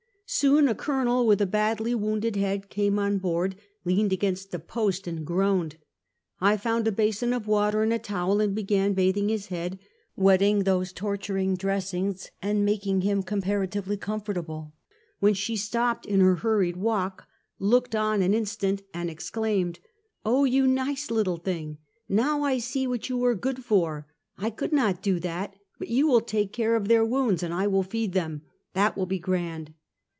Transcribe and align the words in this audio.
Soon 0.33 0.69
a 0.69 0.73
Colonel 0.75 1.27
with 1.27 1.41
a 1.41 1.45
badly 1.45 1.93
wounded 1.93 2.37
head 2.37 2.69
came 2.69 2.97
on 2.97 3.17
board, 3.17 3.53
leaned 3.83 4.13
against 4.13 4.53
a 4.53 4.59
post 4.59 5.05
and 5.05 5.25
groaned. 5.25 5.75
I 6.39 6.55
found 6.55 6.87
a 6.87 6.91
basin 6.93 7.33
of 7.33 7.47
water 7.47 7.83
and 7.83 7.91
a 7.91 7.99
towel, 7.99 8.39
and 8.39 8.55
began 8.55 8.93
bathing 8.93 9.27
his 9.27 9.47
head, 9.47 9.77
wetting 10.15 10.59
those 10.63 10.93
torturing 10.93 11.57
dressings 11.57 12.31
and 12.41 12.63
making 12.63 13.01
him 13.01 13.23
comparatively 13.23 13.97
comfortable, 13.97 14.73
when 15.19 15.33
she 15.33 15.57
stopped 15.57 16.05
in 16.05 16.21
her 16.21 16.35
hurried 16.37 16.77
walk, 16.77 17.27
looked 17.59 17.93
on 17.93 18.21
an 18.21 18.33
instant, 18.33 18.83
and 18.93 19.09
exclaimed:" 19.09 19.81
Oh, 20.25 20.45
you 20.45 20.65
nice 20.65 21.11
little 21.11 21.39
thing! 21.39 21.77
Now 22.07 22.43
I 22.43 22.57
see 22.57 22.87
what 22.87 23.09
you 23.09 23.21
are 23.25 23.35
good 23.35 23.65
for! 23.65 24.07
I 24.37 24.49
could 24.49 24.71
not 24.71 25.01
do 25.03 25.19
that; 25.19 25.57
but 25.77 25.89
you 25.89 26.07
will 26.07 26.21
take 26.21 26.53
care 26.53 26.77
of 26.77 26.87
their 26.87 27.03
wounds 27.03 27.43
and 27.43 27.53
I 27.53 27.67
will 27.67 27.83
feed 27.83 28.13
them 28.13 28.31
1 28.31 28.41
That 28.75 28.95
will 28.97 29.05
be 29.05 29.19
grand!" 29.19 29.73